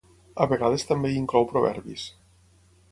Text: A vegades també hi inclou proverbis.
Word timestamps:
A 0.45 0.47
vegades 0.53 0.85
també 0.93 1.11
hi 1.11 1.21
inclou 1.21 1.47
proverbis. 1.53 2.09